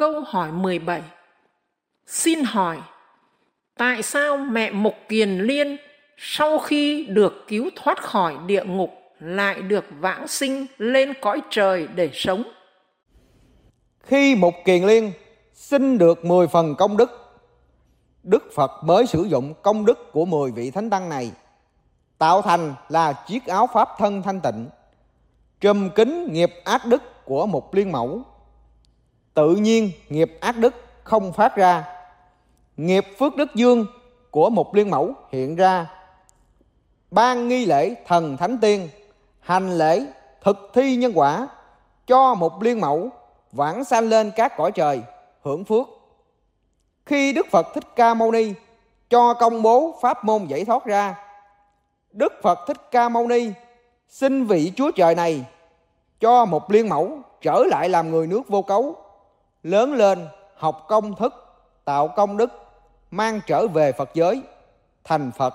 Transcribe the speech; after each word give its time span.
Câu 0.00 0.20
hỏi 0.26 0.52
17 0.52 1.02
Xin 2.06 2.44
hỏi, 2.44 2.78
tại 3.78 4.02
sao 4.02 4.36
mẹ 4.36 4.70
Mục 4.70 4.94
Kiền 5.08 5.38
Liên 5.38 5.76
sau 6.16 6.58
khi 6.58 7.06
được 7.06 7.44
cứu 7.48 7.70
thoát 7.76 8.02
khỏi 8.02 8.36
địa 8.46 8.64
ngục 8.64 8.90
lại 9.18 9.62
được 9.62 9.84
vãng 10.00 10.28
sinh 10.28 10.66
lên 10.78 11.12
cõi 11.20 11.42
trời 11.50 11.88
để 11.94 12.10
sống? 12.12 12.42
Khi 14.02 14.34
Mục 14.34 14.54
Kiền 14.64 14.84
Liên 14.84 15.12
xin 15.54 15.98
được 15.98 16.24
10 16.24 16.46
phần 16.46 16.74
công 16.74 16.96
đức, 16.96 17.10
Đức 18.22 18.44
Phật 18.54 18.70
mới 18.84 19.06
sử 19.06 19.22
dụng 19.22 19.54
công 19.62 19.84
đức 19.84 20.12
của 20.12 20.24
10 20.24 20.50
vị 20.50 20.70
thánh 20.70 20.90
tăng 20.90 21.08
này 21.08 21.32
tạo 22.18 22.42
thành 22.42 22.74
là 22.88 23.12
chiếc 23.26 23.46
áo 23.46 23.68
pháp 23.72 23.88
thân 23.98 24.22
thanh 24.22 24.40
tịnh 24.40 24.68
trùm 25.60 25.90
kính 25.90 26.32
nghiệp 26.32 26.50
ác 26.64 26.86
đức 26.86 27.02
của 27.24 27.46
một 27.46 27.74
liên 27.74 27.92
mẫu 27.92 28.24
tự 29.34 29.56
nhiên 29.56 29.90
nghiệp 30.08 30.38
ác 30.40 30.56
đức 30.56 30.74
không 31.04 31.32
phát 31.32 31.56
ra. 31.56 31.84
Nghiệp 32.76 33.06
phước 33.18 33.36
đức 33.36 33.54
dương 33.54 33.86
của 34.30 34.50
một 34.50 34.74
liên 34.74 34.90
mẫu 34.90 35.12
hiện 35.32 35.56
ra. 35.56 35.86
Ban 37.10 37.48
nghi 37.48 37.66
lễ 37.66 37.94
thần 38.06 38.36
thánh 38.36 38.58
tiên, 38.58 38.88
hành 39.40 39.78
lễ 39.78 40.06
thực 40.42 40.70
thi 40.74 40.96
nhân 40.96 41.12
quả, 41.14 41.48
cho 42.06 42.34
một 42.34 42.62
liên 42.62 42.80
mẫu 42.80 43.08
vãng 43.52 43.84
sanh 43.84 44.08
lên 44.08 44.30
các 44.36 44.56
cõi 44.56 44.72
trời 44.72 45.02
hưởng 45.42 45.64
phước. 45.64 45.86
Khi 47.06 47.32
đức 47.32 47.46
phật 47.50 47.66
thích 47.74 47.84
ca 47.96 48.14
mâu 48.14 48.32
ni 48.32 48.52
cho 49.10 49.34
công 49.34 49.62
bố 49.62 49.98
pháp 50.02 50.24
môn 50.24 50.46
giải 50.46 50.64
thoát 50.64 50.84
ra, 50.84 51.14
đức 52.12 52.32
phật 52.42 52.58
thích 52.66 52.90
ca 52.90 53.08
mâu 53.08 53.28
ni 53.28 53.50
xin 54.08 54.44
vị 54.44 54.72
chúa 54.76 54.90
trời 54.90 55.14
này 55.14 55.44
cho 56.20 56.44
một 56.44 56.70
liên 56.70 56.88
mẫu 56.88 57.18
trở 57.40 57.64
lại 57.68 57.88
làm 57.88 58.10
người 58.10 58.26
nước 58.26 58.48
vô 58.48 58.62
cấu 58.62 58.96
lớn 59.62 59.94
lên, 59.94 60.26
học 60.56 60.86
công 60.88 61.14
thức, 61.14 61.34
tạo 61.84 62.08
công 62.08 62.36
đức, 62.36 62.50
mang 63.10 63.40
trở 63.46 63.66
về 63.66 63.92
phật 63.92 64.10
giới, 64.14 64.42
thành 65.04 65.30
phật. 65.36 65.54